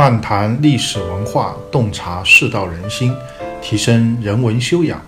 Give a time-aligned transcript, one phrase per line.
[0.00, 3.14] 漫谈历史文化，洞察世道人心，
[3.60, 4.98] 提升人文修养。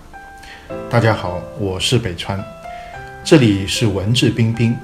[0.87, 2.39] 大家好，我是北川，
[3.23, 4.77] 这里是文质彬彬。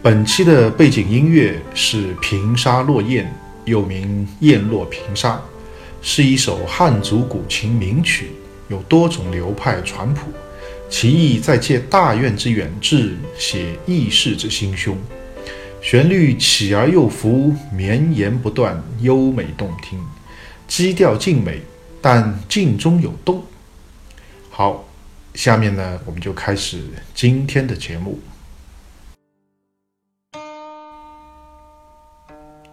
[0.00, 3.26] 本期的背景音乐是《平沙落雁》，
[3.66, 5.34] 又名《雁落平沙》，
[6.00, 8.30] 是一首汉族古琴名曲，
[8.68, 10.32] 有多种流派传谱，
[10.88, 14.96] 其意在借大愿之远志，写义士之心胸。
[15.82, 19.98] 旋律起而又伏，绵延不断，优美动听，
[20.68, 21.60] 基调静美，
[22.00, 23.42] 但静中有动。
[24.48, 24.84] 好，
[25.34, 26.84] 下面呢，我们就开始
[27.16, 28.16] 今天的节目。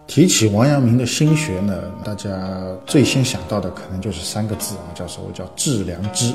[0.06, 2.30] 提起王阳明的心学呢，大家
[2.86, 5.32] 最先想到的可能就是三个字啊，叫什么？
[5.34, 6.32] 叫致良知。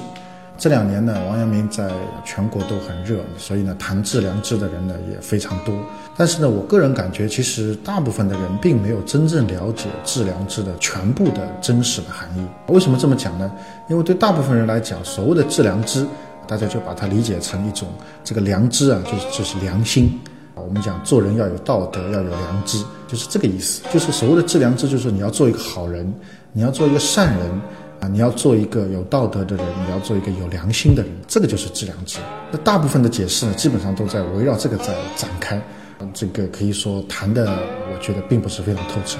[0.57, 1.91] 这两年呢，王阳明在
[2.23, 5.75] 全国都很热，所以呢，谈致良知的人呢也非常多。
[6.15, 12.47] 但是呢，我个人感觉，其实大部分的人并没有真正了解致良知的全部的真实的含义。
[12.71, 13.51] 为什么这么讲呢？
[13.89, 16.07] 因为对大部分人来讲，所谓的致良知，
[16.47, 17.89] 大家就把它理解成一种
[18.23, 20.17] 这个良知啊，就是就是良心。
[20.55, 23.83] 我们讲做人要有道德，要有良知，就是这个意思。
[23.93, 26.11] 就是所谓的致良知，就是你要做一个好人，
[26.53, 27.61] 你要做一个善人。
[28.07, 32.19] 你要做一个有道德的人，你要做一个有良心的人，这个就是致良知。
[32.51, 35.61] 那大部分的解释呢，基本上都在围绕这个在展开。
[36.13, 37.45] 这个可以说谈的，
[37.91, 39.17] 我觉得并不是非常透彻。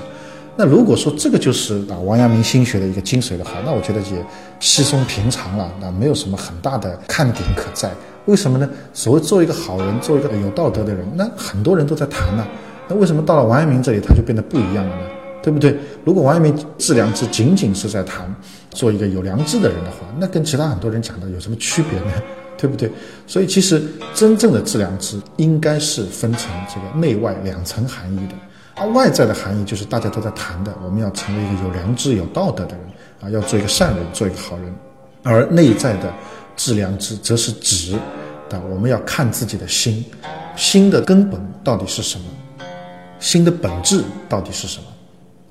[0.56, 4.25] 那如果说这个就是啊王阳明心学的一个精髓的话，那我觉得也
[4.59, 7.89] 稀松平常了，那没有什么很大的看点可在。
[8.25, 8.69] 为什么呢？
[8.94, 12.45] 所谓做一个好人，做一个有道德的人，那很多人都在谈呢。
[12.88, 15.02] 那为什么到了王阳明这里，他就变得不一样了呢？
[15.45, 15.77] 对不对？
[16.03, 18.33] 如果王阳明致良知仅仅是在谈
[18.71, 22.11] 做一个有良知的人的话，那跟其他很多人讲的有什么区别呢？
[22.57, 22.91] 对不对？
[23.27, 23.79] 所以其实
[24.16, 28.33] 真正的致良知应该是分成这个内外两层含义的。
[28.73, 32.85] 而外在的含义就是大家都在谈的，我们要成为一个有良知、有道德的人
[33.21, 34.73] 啊，要做一个善人，做一个好人。
[35.21, 36.11] 而内在的
[36.57, 37.95] 致良知，则是指
[38.50, 40.03] 的我们要看自己的心，
[40.56, 42.25] 心的根本到底是什么？
[43.19, 44.85] 心的本质到底是什么？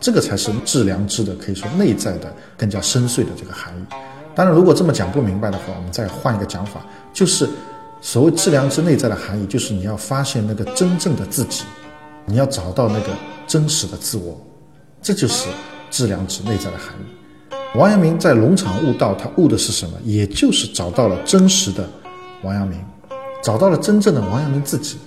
[0.05, 3.95] 这个才是致良知的，可以说内在的更加深邃的这个含义。
[4.35, 7.49] 当然，如果这么讲不明白的话，我们再换一个讲法，就是
[8.03, 11.65] 所谓致良知内在的含义，就是你要发现那个真正的自己，
[12.27, 13.07] 你要找到那个
[13.47, 14.39] 真实的自我，
[15.01, 15.49] 这就是
[15.91, 17.57] 致良知内在的含义。
[17.79, 19.97] 王阳明在龙场悟道，他悟的是什么？
[20.05, 21.89] 也就是找到了真实的
[22.43, 22.79] 王阳明，
[23.43, 24.99] 找到了真正的王阳明自己。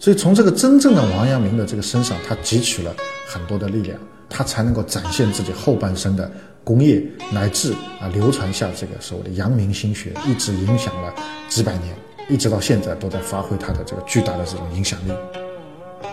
[0.00, 2.92] 所以从这个真正的王阳明的这个身上，他汲取了
[3.30, 3.96] 很多的力量。
[4.32, 6.30] 他才能够展现自己后半生的
[6.62, 7.02] 功业，
[7.32, 11.12] 乃至啊流传下这个所谓的阳明心学，一直影响了
[11.48, 11.92] 几百年，
[12.28, 15.12] 一直到现在都在发挥他的这个巨大的这种影响力。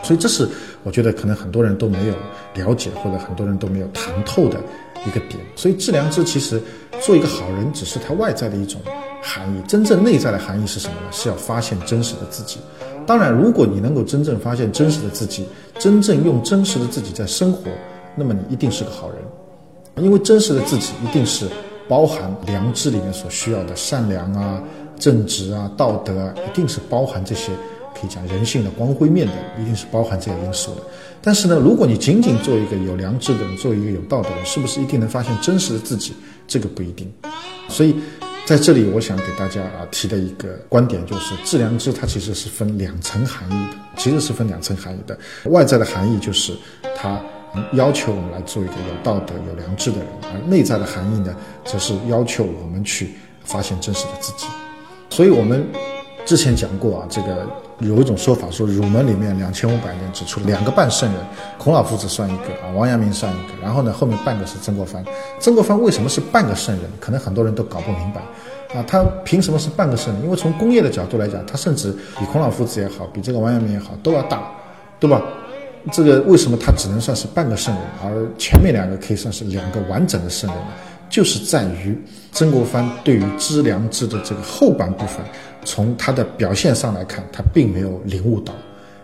[0.02, 0.50] 所以这是
[0.82, 2.14] 我觉得可能很多人都没有
[2.56, 4.60] 了解，或者很多人都没有谈透的
[5.06, 5.40] 一个点。
[5.56, 6.60] 所以致良知其实
[7.00, 8.82] 做一个好人，只是他外在的一种
[9.28, 11.08] 含义，真正内在的含义是什么呢？
[11.12, 12.60] 是要发现真实的自己。
[13.06, 15.46] 当然，如果你能够真正发现真实的自己，
[15.78, 17.70] 真正用真实的自己在生活。
[18.16, 21.48] 那么你一定是个好人，因为真实的自己一定是
[21.90, 24.64] 包含良知里面所需要的善良啊、
[24.98, 27.52] 正直啊、道德啊，一定是包含这些
[27.94, 30.82] 可以讲人性的光辉面的，一定是包含这些因素的。
[31.22, 36.14] 但是呢，如果你仅仅做一个有良知的人，做一个有道德的人，是不是一定能发现真实的自己？
[36.48, 37.12] 这个不一定。
[37.70, 37.96] 所以
[38.48, 45.20] 在这里，我想给大家啊提的一个观点就是，致良知它其实是分两层含义的，其实是分两层含义的。
[45.48, 46.56] 外在的含义就是
[46.96, 47.22] 它。
[47.74, 51.36] 要求我们来做一个有道德、有良知的人，而内在的含义呢，
[51.66, 54.46] 则是要求我们去发现真实的自己。
[55.10, 55.66] 所以，我们
[56.28, 57.48] 之前讲过啊，这个
[57.80, 61.22] 有一种说法说，儒门里面两千五百年只出两个半圣人，
[61.58, 65.02] 孔老夫子算一个啊，王阳明算一个，然后呢，后面半个是曾国藩。
[65.40, 66.84] 曾国藩为什么是半个圣人？
[67.00, 68.20] 可能很多人都搞不明白
[68.78, 70.22] 啊，他凭什么是半个圣人？
[70.22, 74.52] 因为从工业的角度来讲，他甚至比孔老夫子也好，比这个王阳明也好，都要大，
[75.00, 75.22] 对吧？
[75.94, 80.68] 这个为什么他只能算是半个圣人，而前面两个可以算是两个完整的圣人呢？
[81.10, 81.98] 就是在于
[82.38, 85.26] 曾国藩对于知良知的这个后半部分，
[85.66, 88.54] 从他的表现上来看，他并没有领悟到，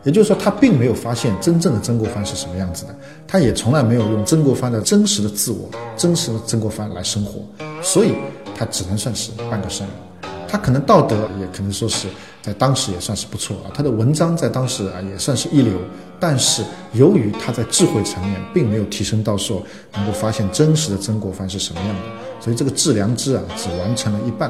[0.04, 2.96] 也就是说，他并没有发现真正的曾国藩是什么样子的，
[3.28, 7.42] 他也从来没有用曾国藩的真实的自我、真实的曾国藩来生活，
[7.82, 8.14] 所以
[8.56, 10.32] 他只能算是半个圣人。
[10.48, 12.08] 他可能道德也可能说是
[12.44, 15.80] 在当时也算是不错啊，他的文章在当时啊也算是一流，
[16.20, 16.62] 但是
[16.92, 19.64] 由于他在智慧层面并没有提升到说
[19.94, 22.02] 能够发现真实的曾国藩是什么样的，
[22.42, 24.50] 所以这个致良知啊只完成了一半，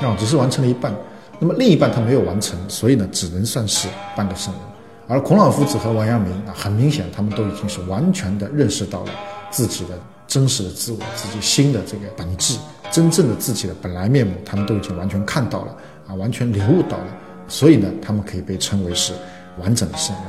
[0.00, 0.94] 啊只是完成了一半，
[1.40, 4.62] 那么另一半他没有完成，所以呢只能算是半个圣人，
[5.08, 9.10] 而孔老夫子和王阳明啊，很明显，他们都已经是完全的认识到了
[9.50, 9.98] 自己的
[10.28, 12.56] 真实的自我、自己心的这个本质、
[12.92, 17.06] 真正的自己的本来面目，他们都已经完全看到了啊，完全领悟到了。
[17.48, 19.14] 所以呢，他们可以被称为是
[19.58, 20.24] 完整的圣人。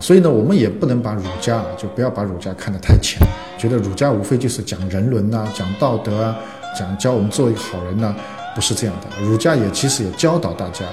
[0.00, 3.20] 所以呢，我们也不能把儒家啊，就不要把儒家看得太浅，
[3.56, 6.36] 觉得儒家无非就是讲人伦呐，讲道德啊，
[6.76, 8.12] 讲教我们做一个好人呐，
[8.52, 9.22] 不是这样的。
[9.24, 10.84] 儒家也其实也教导大家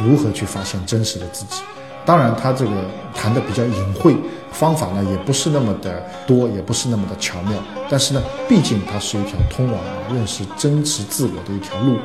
[0.00, 1.62] 如何去发现真实的自己。
[2.06, 2.70] 当然，他这个
[3.14, 4.16] 谈的比较隐晦，
[4.52, 7.52] 方法呢也不是那么的多，也不是那么的巧妙。
[7.90, 9.80] 但是呢，毕竟它是一条通往
[10.14, 11.98] 认识真实自我的一条路。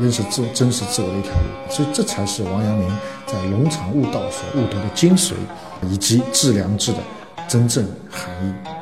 [0.00, 2.88] 认识自真实自我的一条路，所以这才是王阳明
[3.26, 5.34] 在龙场悟道所悟得的精髓，
[5.82, 6.98] 以及致良知的
[7.46, 8.81] 真正含义。